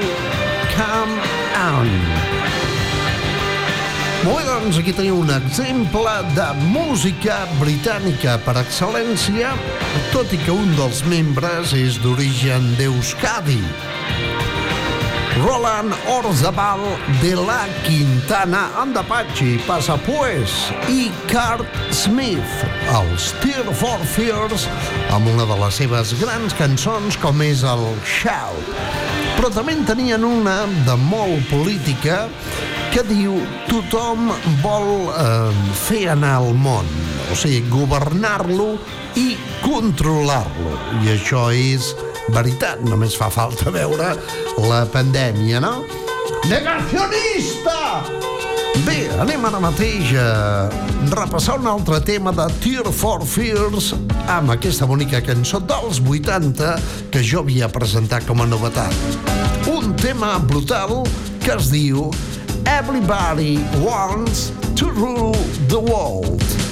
Come 0.73 1.11
on. 1.55 2.16
Molt 4.27 4.41
bé, 4.41 4.43
doncs 4.43 4.75
aquí 4.81 4.91
teniu 4.91 5.21
un 5.21 5.29
exemple 5.31 6.11
de 6.35 6.45
música 6.73 7.37
britànica 7.61 8.33
per 8.43 8.57
excel·lència, 8.59 9.53
tot 10.11 10.33
i 10.35 10.39
que 10.41 10.51
un 10.51 10.73
dels 10.75 10.99
membres 11.07 11.71
és 11.77 11.95
d'origen 12.03 12.73
d'Euskadi. 12.75 13.61
Roland 15.37 15.95
Orzabal 16.11 16.83
de 17.21 17.37
la 17.39 17.61
Quintana 17.85 18.65
and 18.81 18.99
Apache 18.99 19.61
passa 19.63 19.95
pues 20.03 20.57
i 20.91 21.07
Cart 21.31 21.79
Smith, 21.95 22.67
els 22.99 23.31
Tear 23.39 23.71
for 23.79 24.03
Fears, 24.17 24.67
amb 25.15 25.31
una 25.37 25.47
de 25.47 25.61
les 25.63 25.79
seves 25.79 26.11
grans 26.19 26.57
cançons 26.59 27.15
com 27.23 27.47
és 27.47 27.63
el 27.63 27.87
Shout. 28.03 28.75
Però 29.37 29.55
també 29.55 29.77
en 29.77 29.87
tenien 29.87 30.27
una 30.27 30.65
de 30.83 30.99
molt 31.07 31.47
política 31.53 32.25
que 32.97 33.03
diu 33.13 33.35
tothom 33.67 34.31
vol 34.63 34.87
eh, 35.13 35.57
fer 35.77 36.07
anar 36.09 36.39
el 36.41 36.55
món, 36.57 36.87
o 37.29 37.35
sigui, 37.37 37.59
governar-lo 37.69 38.71
i 39.21 39.35
controlar-lo. 39.61 40.71
I 41.03 41.11
això 41.13 41.43
és 41.53 41.91
veritat, 42.33 42.81
només 42.89 43.13
fa 43.13 43.27
falta 43.29 43.69
veure 43.75 44.15
la 44.65 44.79
pandèmia, 44.89 45.61
no? 45.61 45.83
Negacionista! 46.49 48.01
Bé, 48.87 49.03
anem 49.21 49.45
ara 49.45 49.61
mateix 49.61 50.15
a 50.17 50.25
repassar 51.11 51.59
un 51.61 51.69
altre 51.69 51.99
tema 52.01 52.33
de 52.33 52.47
Tear 52.63 52.89
for 52.89 53.21
Fears 53.29 53.91
amb 54.25 54.55
aquesta 54.55 54.89
bonica 54.89 55.21
cançó 55.21 55.61
dels 55.61 56.01
80 56.01 56.73
que 57.13 57.21
jo 57.21 57.45
havia 57.45 57.69
presentat 57.69 58.25
com 58.25 58.41
a 58.41 58.49
novetat. 58.49 59.21
Un 59.69 59.93
tema 60.01 60.33
brutal 60.49 61.03
que 61.45 61.53
es 61.53 61.69
diu 61.69 62.09
Everybody 62.69 63.59
Wants 63.79 64.49
to 64.75 64.91
Rule 64.91 65.31
the 65.69 65.79
World. 65.79 66.66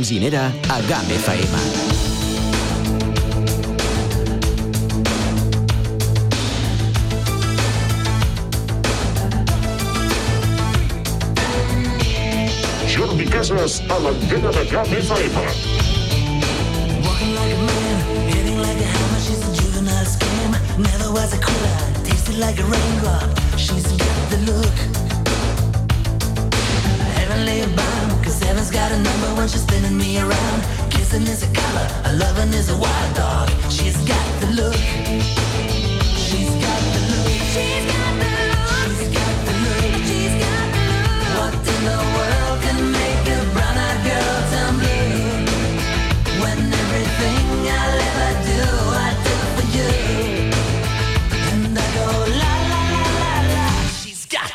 Benzinera 0.00 0.50
a 0.68 0.80
GAM 0.88 1.10
FM. 1.10 1.54
Jordi 12.88 13.26
Casas 13.26 13.82
a 13.90 13.98
l'antena 13.98 14.50
de 14.50 14.64
Camp 14.72 14.88
FM. 14.88 15.19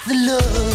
The 0.07 0.13
look. 0.13 0.74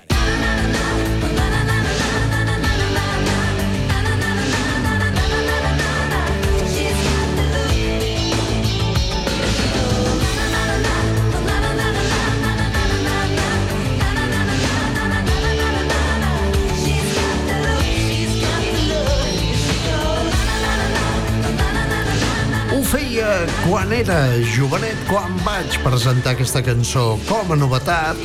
Quan 23.71 23.93
era 23.95 24.17
jovenet, 24.51 24.97
quan 25.07 25.37
vaig 25.45 25.77
presentar 25.79 26.33
aquesta 26.33 26.59
cançó 26.59 27.13
com 27.29 27.53
a 27.53 27.55
novetat. 27.55 28.19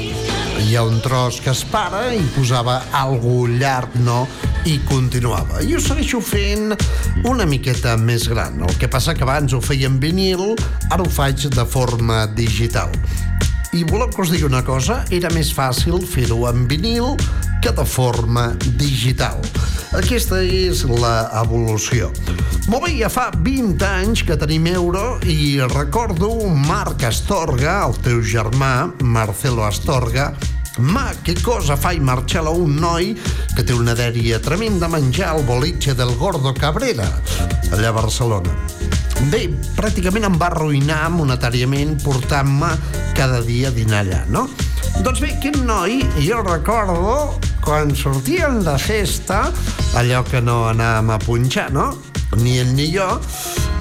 Hi 0.59 0.75
ha 0.75 0.83
un 0.83 0.97
tros 1.05 1.39
que 1.45 1.53
es 1.53 1.61
para 1.71 2.01
i 2.11 2.25
posava 2.35 2.81
algo 2.91 3.45
llarg, 3.47 3.95
no? 4.03 4.25
I 4.67 4.81
continuava. 4.89 5.63
I 5.63 5.77
ho 5.77 5.83
segueixo 5.85 6.19
fent 6.19 6.75
una 7.31 7.47
miqueta 7.47 7.95
més 7.95 8.27
gran. 8.27 8.59
El 8.67 8.75
que 8.81 8.91
passa 8.91 9.15
que 9.15 9.23
abans 9.23 9.55
ho 9.55 9.63
feia 9.63 9.87
en 9.87 10.01
vinil, 10.03 10.57
ara 10.91 11.07
ho 11.07 11.15
faig 11.21 11.47
de 11.55 11.69
forma 11.77 12.25
digital. 12.35 12.91
I 13.75 13.83
voleu 13.89 14.09
que 14.13 14.23
us 14.23 14.31
digui 14.31 14.47
una 14.47 14.63
cosa? 14.65 15.01
Era 15.11 15.31
més 15.35 15.51
fàcil 15.55 15.99
fer-ho 16.07 16.45
en 16.51 16.67
vinil 16.71 17.17
que 17.65 17.73
de 17.75 17.85
forma 17.89 18.51
digital. 18.79 19.41
Aquesta 19.97 20.43
és 20.45 20.85
la 21.01 21.31
evolució. 21.43 22.13
Molt 22.71 22.87
bé, 22.87 22.93
ja 23.01 23.11
fa 23.11 23.29
20 23.35 23.83
anys 23.87 24.23
que 24.27 24.37
tenim 24.39 24.67
euro 24.71 25.17
i 25.27 25.57
recordo 25.73 26.31
Marc 26.51 27.07
Astorga, 27.09 27.79
el 27.87 27.97
teu 28.07 28.23
germà, 28.23 28.91
Marcelo 29.03 29.67
Astorga, 29.67 30.33
Ma, 30.79 31.15
que 31.25 31.35
cosa 31.41 31.77
fai 31.77 32.01
Marcelo, 32.01 32.53
un 32.53 32.77
noi 32.77 33.15
que 33.57 33.65
té 33.65 33.73
una 33.73 33.95
dèria 33.97 34.37
tremenda 34.45 34.91
menjar 34.93 35.31
al 35.33 35.45
boliche 35.49 35.95
del 35.97 36.13
Gordo 36.21 36.53
Cabrera, 36.53 37.07
allà 37.73 37.89
a 37.89 37.97
Barcelona. 37.97 38.53
Bé, 39.33 39.47
pràcticament 39.79 40.27
em 40.29 40.37
va 40.37 40.51
arruïnar 40.51 41.07
monetàriament 41.15 41.97
portant-me 42.05 42.75
cada 43.17 43.41
dia 43.47 43.71
a 43.71 43.77
dinar 43.77 44.03
allà, 44.05 44.21
no? 44.29 44.45
Doncs 45.01 45.23
bé, 45.25 45.33
aquest 45.39 45.63
noi, 45.65 46.03
jo 46.21 46.43
recordo 46.45 47.39
quan 47.65 47.97
sortíem 47.97 48.61
de 48.67 48.77
festa, 48.77 49.47
allò 49.97 50.21
que 50.29 50.45
no 50.45 50.67
anàvem 50.69 51.15
a 51.15 51.21
punxar, 51.25 51.71
no? 51.73 51.95
Ni 52.37 52.59
ell 52.61 52.75
ni 52.77 52.91
jo, 52.93 53.07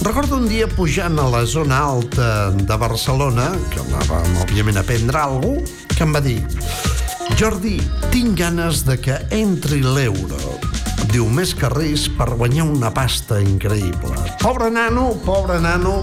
recordo 0.06 0.40
un 0.40 0.48
dia 0.48 0.70
pujant 0.72 1.20
a 1.20 1.28
la 1.28 1.44
zona 1.44 1.84
alta 1.92 2.54
de 2.56 2.78
Barcelona, 2.80 3.52
que 3.74 3.84
anàvem, 3.84 4.40
òbviament, 4.46 4.80
a 4.80 4.88
prendre 4.88 5.20
alguna 5.20 5.85
que 5.96 6.04
em 6.04 6.14
va 6.16 6.22
dir 6.24 6.42
Jordi, 7.40 7.80
tinc 8.14 8.38
ganes 8.40 8.84
de 8.88 8.96
que 9.02 9.16
entri 9.36 9.82
l'euro. 9.84 10.38
Diu, 11.12 11.26
més 11.28 11.52
que 11.58 11.68
res 11.72 12.06
per 12.16 12.30
guanyar 12.38 12.64
una 12.70 12.92
pasta 12.96 13.42
increïble. 13.44 14.16
Pobre 14.40 14.70
nano, 14.72 15.10
pobre 15.26 15.58
nano, 15.60 15.98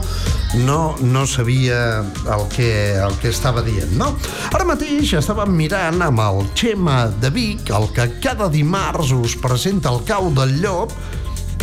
no, 0.66 0.94
no 1.00 1.24
sabia 1.26 2.02
el 2.02 2.44
que, 2.52 2.68
el 3.00 3.16
que 3.22 3.32
estava 3.32 3.64
dient, 3.64 3.96
no? 3.96 4.12
Ara 4.52 4.68
mateix 4.68 5.14
estàvem 5.22 5.56
mirant 5.56 6.04
amb 6.04 6.20
el 6.20 6.44
Xema 6.52 7.06
de 7.22 7.32
Vic, 7.32 7.72
el 7.72 7.88
que 7.96 8.10
cada 8.20 8.50
dimarts 8.52 9.14
us 9.16 9.36
presenta 9.40 9.92
el 9.94 10.02
cau 10.08 10.28
del 10.36 10.58
llop, 10.60 10.92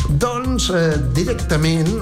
doncs 0.10 0.72
eh, 0.74 0.96
directament 1.14 2.00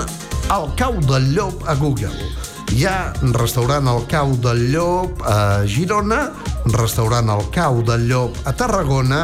al 0.54 0.72
cau 0.80 1.02
del 1.04 1.34
llop 1.36 1.68
a 1.68 1.76
Google. 1.76 2.47
Hi 2.78 2.84
ha 2.86 3.10
restaurant 3.34 3.88
El 3.90 4.04
Cau 4.06 4.36
del 4.38 4.60
Llop 4.70 5.24
a 5.26 5.64
Girona, 5.66 6.28
restaurant 6.76 7.32
El 7.34 7.48
Cau 7.50 7.80
del 7.82 8.04
Llop 8.06 8.36
a 8.46 8.52
Tarragona, 8.54 9.24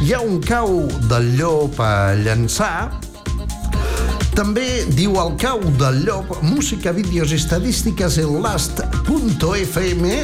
hi 0.00 0.14
ha 0.16 0.20
un 0.24 0.38
cau 0.40 0.78
del 1.10 1.26
llop 1.36 1.76
a 1.84 2.14
Llançà, 2.16 2.70
també 4.32 4.86
diu 4.96 5.18
el 5.20 5.34
cau 5.36 5.60
del 5.76 6.06
llop, 6.06 6.38
música, 6.40 6.94
vídeos, 6.96 7.36
estadísticas 7.36 8.16
en 8.22 8.38
last.fm, 8.40 10.14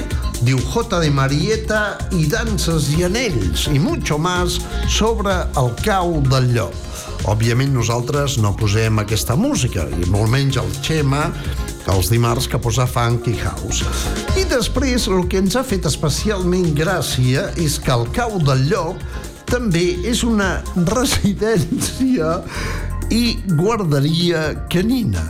diu 0.41 0.65
J 0.73 1.03
de 1.05 1.13
Marieta 1.13 1.83
i 2.17 2.25
danses 2.33 2.89
i 2.97 3.05
anells 3.05 3.69
i 3.69 3.77
mucho 3.77 4.17
más 4.17 4.57
sobre 4.89 5.43
el 5.61 5.75
cau 5.85 6.23
del 6.33 6.55
llop. 6.57 6.92
Òbviament 7.31 7.71
nosaltres 7.71 8.35
no 8.43 8.51
posem 8.59 8.99
aquesta 8.99 9.37
música, 9.39 9.85
i 9.87 10.07
molt 10.11 10.31
menys 10.33 10.57
el 10.59 10.71
Xema, 10.83 11.29
els 11.93 12.09
dimarts 12.11 12.49
que 12.51 12.59
posa 12.59 12.87
funk 12.91 13.29
i 13.31 13.37
house. 13.39 13.87
I 14.39 14.43
després 14.51 15.07
el 15.07 15.29
que 15.31 15.39
ens 15.43 15.55
ha 15.55 15.63
fet 15.67 15.87
especialment 15.87 16.73
gràcia 16.75 17.49
és 17.63 17.79
que 17.83 17.95
el 17.95 18.09
cau 18.17 18.41
del 18.43 18.67
llop 18.73 18.99
també 19.47 19.85
és 20.09 20.25
una 20.27 20.57
residència 20.89 22.41
i 23.15 23.39
guarderia 23.55 24.67
canina. 24.73 25.23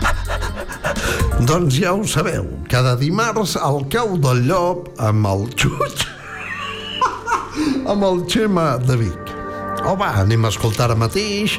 doncs 1.48 1.80
ja 1.80 1.96
ho 1.96 2.04
sabeu, 2.04 2.44
cada 2.68 2.92
dimarts 3.00 3.56
al 3.56 3.86
cau 3.88 4.18
del 4.20 4.44
llop 4.52 4.92
amb 5.00 5.32
el 5.32 5.48
xut 5.56 6.04
amb 7.90 8.04
el 8.04 8.24
Xema 8.28 8.74
de 8.84 9.00
Vic. 9.06 9.29
O 9.88 9.96
va, 9.96 10.10
anem 10.20 10.44
a 10.44 10.50
escoltar 10.52 10.90
ara 10.90 10.96
mateix 10.98 11.56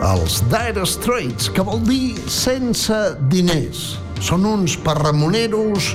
els 0.00 0.38
Dire 0.48 0.86
Straits, 0.88 1.50
que 1.52 1.64
vol 1.64 1.82
dir 1.84 2.16
sense 2.32 2.96
diners. 3.32 3.98
Són 4.24 4.46
uns 4.48 4.78
parramoneros 4.80 5.90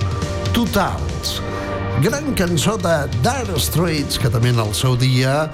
totals. 0.53 1.39
Gran 2.03 2.33
cançó 2.37 2.75
de 2.77 2.95
Dire 3.25 3.57
Straits, 3.61 4.19
que 4.21 4.29
també 4.29 4.51
en 4.53 4.61
el 4.61 4.73
seu 4.77 4.97
dia 4.99 5.45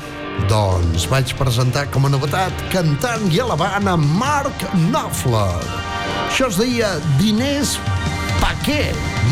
doncs 0.49 1.05
vaig 1.11 1.35
presentar 1.39 1.85
com 1.93 2.07
a 2.07 2.11
novetat 2.11 2.65
cantant 2.73 3.27
i 3.31 3.39
elevant 3.43 3.87
a 3.87 3.95
Mark 3.99 4.65
Knopfler. 4.73 5.61
Això 6.27 6.49
es 6.51 6.59
deia 6.59 6.95
Diners 7.21 7.77
pa 8.41 8.51
què? 8.65 8.83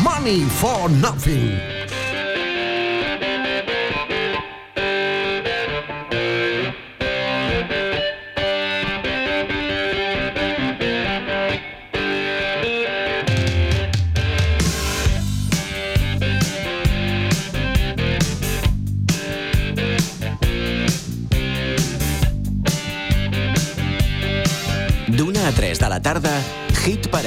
Money 0.04 0.46
for 0.60 0.88
nothing. 1.00 1.79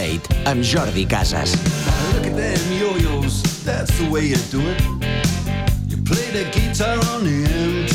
Parade 0.03 0.21
amb 0.43 0.63
Jordi 0.63 1.05
Casas. 1.05 1.55
Look 2.13 2.25
at 2.25 2.35
them 2.35 2.59
yo-yos, 2.77 3.63
that's 3.63 3.97
the 3.97 4.09
way 4.09 4.25
you 4.25 4.35
do 4.51 4.59
it. 4.59 4.81
You 5.87 5.95
play 6.03 6.29
the 6.31 6.43
guitar 6.51 6.97
on 7.13 7.23
the 7.23 7.47
MTV. 7.47 7.92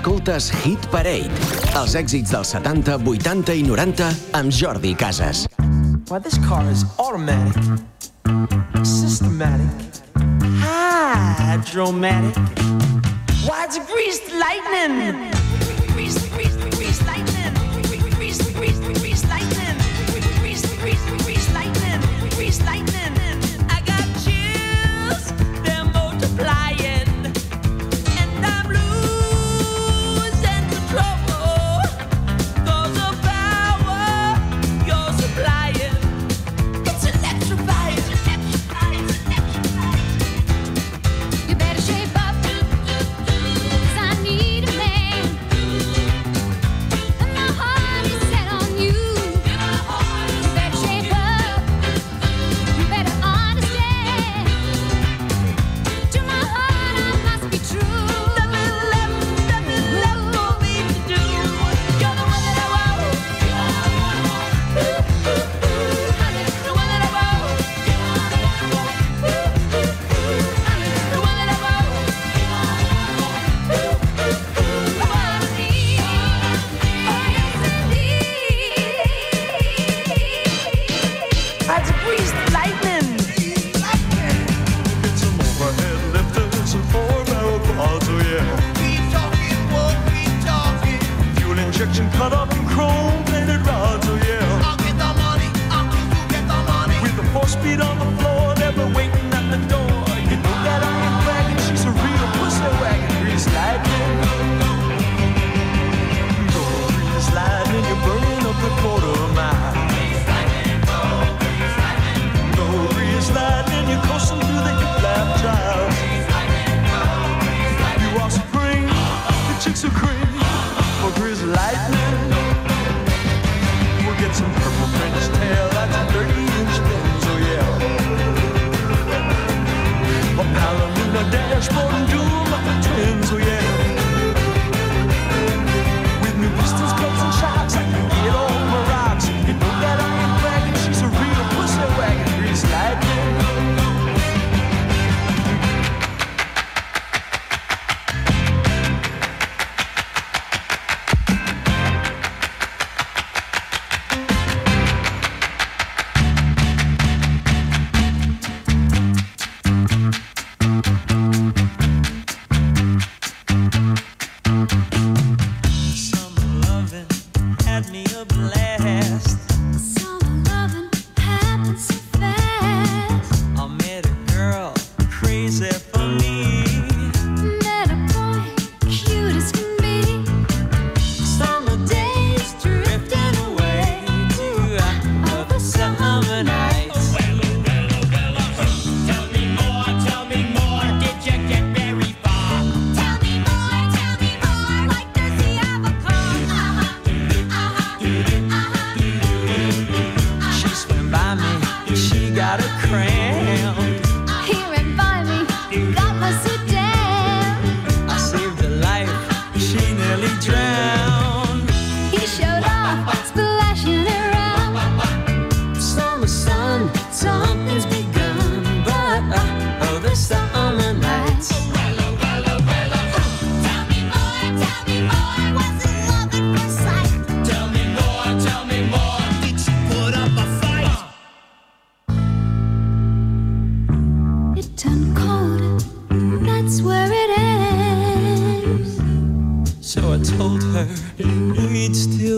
Escoltes 0.00 0.46
Hit 0.64 0.86
Parade, 0.88 1.28
els 1.76 1.92
èxits 1.98 2.30
dels 2.32 2.48
70, 2.54 2.94
80 3.04 3.52
i 3.52 3.64
90 3.66 4.06
amb 4.38 4.48
Jordi 4.48 4.94
Casas. 4.96 5.42
Well, 6.08 6.22
this 6.24 6.38
car 6.48 6.64
is 6.72 6.86
automatic, 6.96 7.52
systematic, 8.80 10.00
hydromatic, 10.64 12.59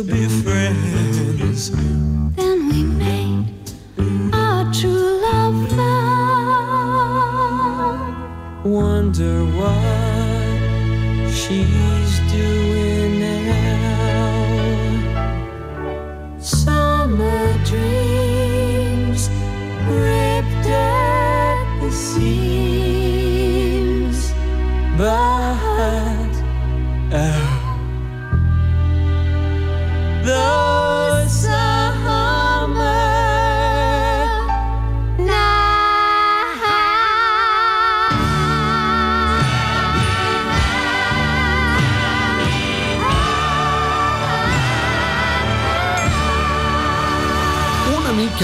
be 0.05 0.27
friends. 0.43 1.71
Then 2.37 2.69
we 2.69 2.83
made 2.83 3.55
our 4.33 4.73
true 4.73 5.21
love 5.23 5.55
vow. 5.77 7.13
Wonder 8.65 9.45
what 9.45 11.31
she's 11.31 12.21
doing. 12.33 12.62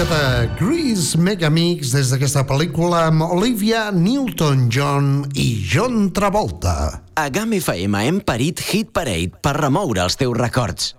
Música 0.09 0.49
de 0.49 0.49
Grease 0.57 1.17
Megamix 1.17 1.91
des 1.93 2.09
d'aquesta 2.11 2.43
pel·lícula 2.47 3.05
amb 3.09 3.23
Olivia 3.29 3.89
Newton-John 3.93 5.29
i 5.35 5.47
John 5.61 6.11
Travolta. 6.11 7.01
A 7.15 7.29
GAM 7.29 7.53
FM 7.59 7.95
hem 8.07 8.19
parit 8.21 8.59
Hit 8.71 8.91
Parade 8.91 9.37
per 9.41 9.57
remoure 9.59 10.01
els 10.01 10.17
teus 10.17 10.37
records. 10.37 10.95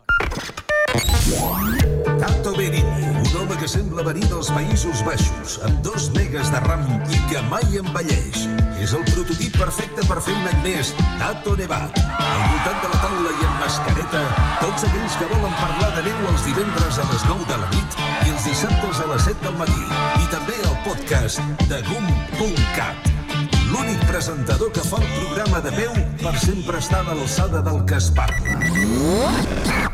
Que 3.61 3.69
sembla 3.69 4.01
venir 4.01 4.25
dels 4.31 4.49
Països 4.57 5.03
Baixos, 5.05 5.59
amb 5.67 5.83
dos 5.85 6.07
megas 6.15 6.49
de 6.49 6.61
ram 6.65 6.81
i 7.13 7.19
que 7.29 7.43
mai 7.51 7.77
envelleix. 7.77 8.47
És 8.81 8.95
el 8.97 9.05
prototip 9.11 9.59
perfecte 9.61 10.07
per 10.09 10.17
fer 10.25 10.33
un 10.33 10.49
any 10.49 10.63
més, 10.65 10.95
Tato 11.21 11.53
Nevat. 11.59 12.01
Al 12.01 12.41
voltant 12.47 12.81
de 12.81 12.93
la 12.95 13.03
taula 13.03 13.35
i 13.35 13.45
amb 13.51 13.61
mascareta, 13.61 14.25
tots 14.63 14.89
aquells 14.89 15.19
que 15.21 15.29
volen 15.35 15.53
parlar 15.61 15.91
de 15.99 16.07
neu 16.09 16.25
els 16.31 16.49
divendres 16.49 17.03
a 17.03 17.07
les 17.13 17.29
9 17.29 17.51
de 17.53 17.61
la 17.61 17.69
nit 17.75 18.01
i 18.01 18.33
els 18.33 18.49
dissabtes 18.49 19.05
a 19.05 19.13
les 19.13 19.29
7 19.29 19.45
del 19.45 19.61
matí. 19.61 19.85
I 20.25 20.33
també 20.33 20.57
el 20.65 20.81
podcast 20.89 21.45
de 21.69 21.85
GUM.cat. 21.93 23.13
L'únic 23.69 24.09
presentador 24.09 24.73
que 24.73 24.89
fa 24.89 25.05
el 25.05 25.09
programa 25.21 25.61
de 25.69 25.77
peu 25.77 26.03
per 26.25 26.37
sempre 26.41 26.81
estar 26.81 27.05
a 27.05 27.13
l'alçada 27.13 27.61
del 27.69 27.85
que 27.85 28.01
es 28.01 28.13
parla. 28.17 29.89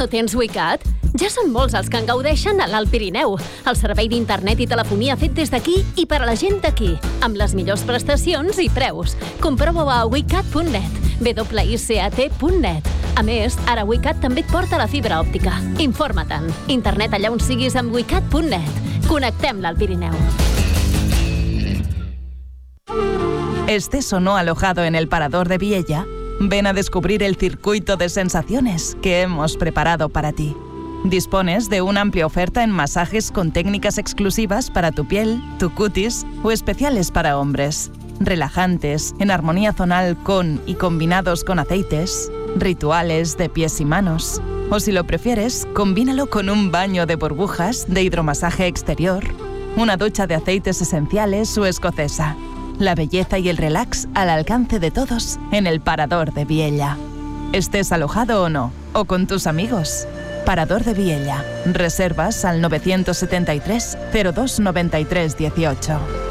No 0.00 0.08
tens 0.08 0.32
WeCat? 0.32 0.80
Ja 1.20 1.28
són 1.28 1.50
molts 1.52 1.74
els 1.76 1.90
que 1.92 1.98
en 2.00 2.06
gaudeixen 2.08 2.60
a 2.62 2.66
l'Alt 2.70 2.88
Pirineu. 2.88 3.34
El 3.68 3.76
servei 3.76 4.08
d'internet 4.08 4.62
i 4.64 4.66
telefonia 4.70 5.16
fet 5.20 5.34
des 5.36 5.50
d'aquí 5.52 5.74
i 6.00 6.06
per 6.08 6.22
a 6.22 6.28
la 6.28 6.36
gent 6.40 6.60
d'aquí, 6.62 6.94
amb 7.26 7.36
les 7.36 7.52
millors 7.58 7.82
prestacions 7.84 8.56
i 8.62 8.70
preus. 8.72 9.12
Comprova-ho 9.44 9.90
a 9.92 10.06
wicat.net. 10.08 11.20
A 13.20 13.22
més, 13.26 13.58
ara 13.68 13.84
WeCat 13.84 14.22
també 14.22 14.40
et 14.40 14.48
porta 14.48 14.78
la 14.80 14.88
fibra 14.88 15.18
òptica. 15.20 15.58
Informa-te'n. 15.82 16.48
Internet 16.72 17.18
allà 17.18 17.32
on 17.34 17.42
siguis 17.44 17.76
amb 17.76 17.92
wecat.net. 17.92 19.04
Connectem 19.10 19.60
l'Alt 19.60 19.82
Pirineu. 19.82 20.16
¿Estés 23.68 24.12
o 24.14 24.20
no 24.20 24.36
alojado 24.36 24.84
en 24.84 24.94
el 24.94 25.08
Parador 25.08 25.48
de 25.48 25.58
Viella? 25.58 26.06
Ven 26.42 26.66
a 26.66 26.72
descubrir 26.72 27.22
el 27.22 27.36
circuito 27.36 27.98
de 27.98 28.08
sensaciones 28.08 28.96
que 29.02 29.20
hemos 29.20 29.58
preparado 29.58 30.08
para 30.08 30.32
ti. 30.32 30.56
Dispones 31.04 31.68
de 31.68 31.82
una 31.82 32.00
amplia 32.00 32.24
oferta 32.24 32.64
en 32.64 32.70
masajes 32.70 33.30
con 33.30 33.52
técnicas 33.52 33.98
exclusivas 33.98 34.70
para 34.70 34.90
tu 34.90 35.06
piel, 35.06 35.42
tu 35.58 35.70
cutis 35.74 36.26
o 36.42 36.50
especiales 36.50 37.10
para 37.10 37.38
hombres. 37.38 37.90
Relajantes, 38.20 39.14
en 39.18 39.30
armonía 39.30 39.74
zonal 39.74 40.16
con 40.16 40.62
y 40.64 40.74
combinados 40.74 41.44
con 41.44 41.58
aceites, 41.58 42.32
rituales 42.56 43.36
de 43.36 43.50
pies 43.50 43.78
y 43.78 43.84
manos. 43.84 44.40
O 44.70 44.80
si 44.80 44.92
lo 44.92 45.04
prefieres, 45.04 45.68
combínalo 45.74 46.30
con 46.30 46.48
un 46.48 46.70
baño 46.70 47.04
de 47.04 47.16
burbujas 47.16 47.84
de 47.86 48.02
hidromasaje 48.02 48.66
exterior, 48.66 49.24
una 49.76 49.98
ducha 49.98 50.26
de 50.26 50.36
aceites 50.36 50.80
esenciales 50.80 51.58
o 51.58 51.66
escocesa. 51.66 52.34
La 52.80 52.94
belleza 52.94 53.38
y 53.38 53.50
el 53.50 53.58
relax 53.58 54.08
al 54.14 54.30
alcance 54.30 54.80
de 54.80 54.90
todos 54.90 55.38
en 55.52 55.66
el 55.66 55.82
Parador 55.82 56.32
de 56.32 56.46
Viella. 56.46 56.96
Estés 57.52 57.92
alojado 57.92 58.42
o 58.42 58.48
no, 58.48 58.72
o 58.94 59.04
con 59.04 59.26
tus 59.26 59.46
amigos. 59.46 60.08
Parador 60.46 60.82
de 60.84 60.94
Viella. 60.94 61.44
Reservas 61.66 62.46
al 62.46 62.62
973 62.62 63.98
02 64.34 64.60
93 64.60 65.36
18. 65.36 66.29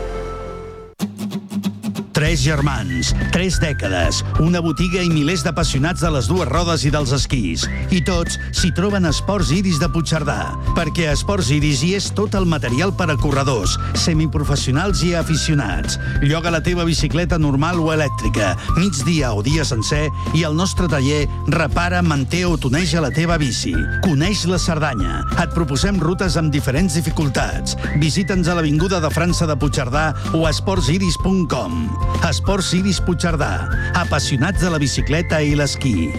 Tres 2.29 2.43
germans, 2.45 3.07
tres 3.33 3.55
dècades, 3.57 4.19
una 4.37 4.59
botiga 4.61 5.01
i 5.01 5.09
milers 5.09 5.41
d'apassionats 5.41 6.03
de 6.05 6.11
les 6.13 6.27
dues 6.29 6.45
rodes 6.45 6.83
i 6.85 6.91
dels 6.93 7.09
esquís. 7.15 7.63
I 7.89 8.03
tots 8.05 8.35
s'hi 8.53 8.69
troben 8.77 9.09
Esports 9.09 9.49
Iris 9.49 9.79
de 9.81 9.87
Puigcerdà, 9.89 10.51
perquè 10.77 11.07
a 11.09 11.15
Esports 11.17 11.49
Iris 11.49 11.81
hi 11.81 11.95
és 11.97 12.11
tot 12.13 12.37
el 12.37 12.45
material 12.45 12.93
per 12.93 13.07
a 13.09 13.15
corredors, 13.17 13.73
semiprofessionals 13.97 15.01
i 15.07 15.15
aficionats. 15.17 15.97
Lloga 16.21 16.53
la 16.53 16.61
teva 16.61 16.85
bicicleta 16.85 17.39
normal 17.41 17.81
o 17.81 17.89
elèctrica, 17.95 18.51
migdia 18.77 19.33
o 19.33 19.41
dia 19.41 19.65
sencer, 19.65 20.03
i 20.37 20.45
el 20.45 20.53
nostre 20.53 20.85
taller 20.85 21.23
repara, 21.49 22.03
manté 22.05 22.43
o 22.45 22.61
tuneja 22.61 23.01
la 23.01 23.09
teva 23.09 23.39
bici. 23.41 23.73
Coneix 24.05 24.45
la 24.45 24.61
Cerdanya. 24.61 25.23
Et 25.41 25.57
proposem 25.57 25.97
rutes 25.97 26.37
amb 26.37 26.53
diferents 26.53 26.93
dificultats. 26.93 27.73
Visita'ns 27.97 28.53
a 28.53 28.59
l'Avinguda 28.61 29.01
de 29.01 29.09
França 29.17 29.49
de 29.49 29.57
Puigcerdà 29.57 30.13
o 30.37 30.45
a 30.45 30.53
esportsiris.com. 30.53 32.18
Esports 32.27 32.73
Iris 32.75 32.99
Puigcerdà. 33.01 33.69
Apassionats 33.95 34.59
de 34.61 34.69
la 34.73 34.79
bicicleta 34.81 35.39
i 35.41 35.55
l'esquí. 35.55 36.09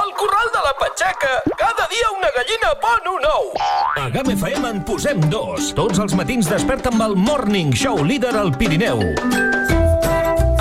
El 0.00 0.10
corral 0.16 0.48
de 0.54 0.62
la 0.64 0.72
Patxaca! 0.80 1.34
Cada 1.60 1.86
dia 1.92 2.08
una 2.16 2.30
gallina 2.36 2.72
pon 2.80 3.10
un 3.12 3.28
ou! 3.28 3.52
A 4.00 4.08
GAM 4.14 4.32
FM 4.32 4.70
en 4.70 4.80
posem 4.88 5.20
dos. 5.28 5.74
Tots 5.76 6.00
els 6.00 6.16
matins 6.16 6.48
desperta 6.48 6.92
amb 6.94 7.04
el 7.04 7.16
Morning 7.16 7.74
Show 7.76 8.00
líder 8.06 8.32
al 8.40 8.54
Pirineu. 8.56 9.02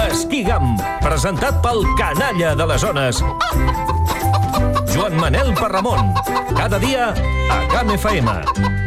Esquí 0.10 0.44
GAM, 0.44 0.76
presentat 1.06 1.62
pel 1.64 1.86
canalla 2.00 2.56
de 2.60 2.70
les 2.74 2.84
zones. 2.84 3.24
Joan 4.92 5.16
Manel 5.22 5.54
Parramon. 5.56 6.14
Cada 6.58 6.80
dia 6.82 7.14
a 7.14 7.64
GAM 7.72 7.96
FM. 7.96 8.79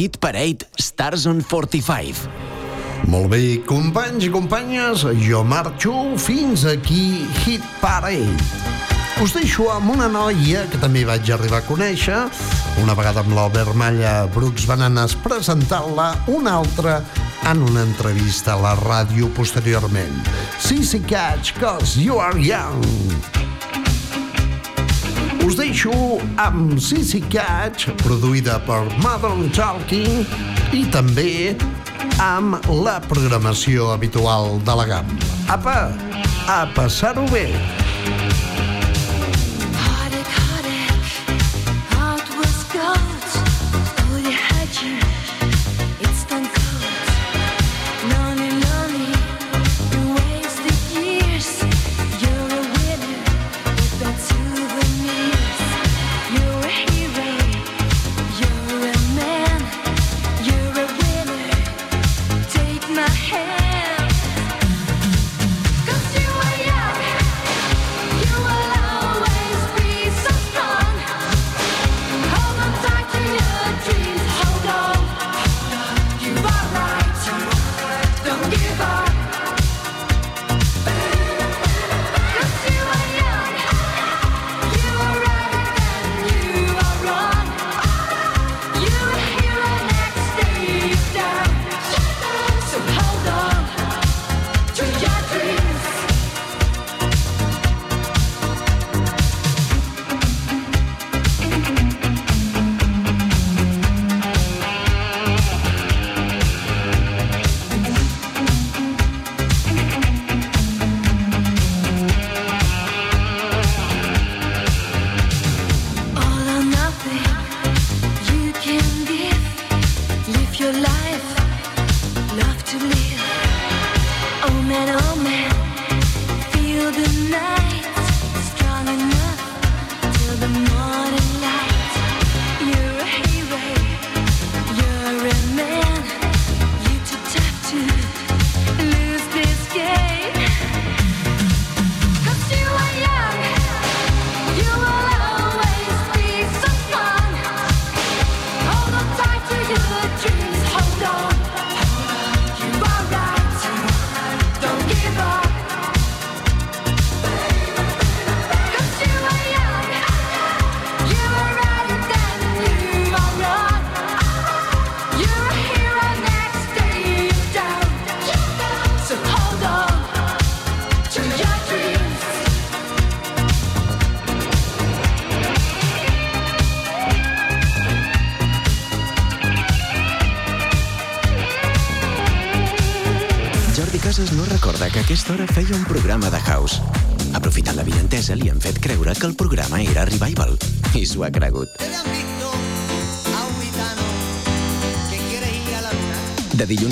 Hit 0.00 0.16
Parade 0.22 0.64
Stars 0.80 1.26
on 1.26 1.42
45. 1.44 2.28
Molt 3.10 3.30
bé, 3.32 3.40
companys 3.68 4.24
i 4.24 4.30
companyes, 4.32 5.02
jo 5.24 5.42
marxo 5.44 5.92
fins 6.20 6.64
aquí 6.68 7.26
Hit 7.42 7.64
Parade. 7.82 8.36
Us 9.20 9.34
deixo 9.36 9.66
amb 9.68 9.92
una 9.92 10.06
noia 10.08 10.62
que 10.72 10.80
també 10.80 11.02
vaig 11.04 11.28
arribar 11.34 11.60
a 11.60 11.66
conèixer, 11.66 12.20
una 12.80 12.94
vegada 12.96 13.20
amb 13.20 13.34
l'Albert 13.36 13.76
Malla 13.76 14.14
Brooks 14.32 14.64
Bananes 14.70 15.18
presentant-la, 15.20 16.14
una 16.32 16.56
altra 16.62 17.02
en 17.50 17.60
una 17.68 17.84
entrevista 17.84 18.54
a 18.54 18.62
la 18.62 18.72
ràdio 18.80 19.28
posteriorment. 19.36 20.16
Sissy 20.56 21.02
Catch, 21.04 21.52
cause 21.60 22.00
you 22.00 22.16
are 22.16 22.40
young. 22.40 23.49
Us 25.50 25.56
deixo 25.58 25.90
amb 26.38 26.76
Sissy 26.78 27.18
Catch, 27.26 27.88
produïda 28.04 28.60
per 28.68 28.84
Modern 29.02 29.48
Talking, 29.50 30.20
i 30.70 30.84
també 30.94 31.56
amb 32.22 32.70
la 32.70 33.00
programació 33.10 33.88
habitual 33.90 34.60
de 34.62 34.76
la 34.78 34.86
GAM. 34.92 35.10
Apa, 35.50 35.74
a 36.46 36.60
passar-ho 36.78 37.26
bé! 37.34 37.48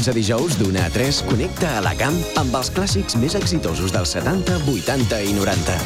A 0.08 0.12
dijous, 0.12 0.56
d'una 0.58 0.86
a 0.86 0.90
3, 0.90 1.22
connecta 1.28 1.76
a 1.76 1.80
la 1.84 1.92
camp 1.98 2.16
amb 2.40 2.54
els 2.56 2.70
clàssics 2.72 3.16
més 3.20 3.34
exitosos 3.36 3.92
dels 3.92 4.12
70, 4.16 4.56
80 4.70 5.18
i 5.26 5.34
90. 5.36 5.76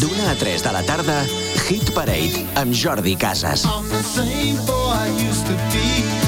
D'una 0.00 0.32
a 0.32 0.34
3 0.40 0.66
de 0.66 0.74
la 0.74 0.82
tarda, 0.88 1.20
Hit 1.68 1.92
Parade 1.94 2.46
amb 2.58 2.74
Jordi 2.74 3.14
Casas. 3.16 3.66
I'm 3.66 3.88
the 3.90 4.02
same 4.02 4.58
boy 4.66 4.96
I 4.96 5.08
used 5.28 5.46
to 5.46 5.54
be. 5.70 6.21